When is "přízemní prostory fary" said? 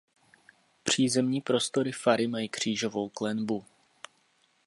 0.83-2.27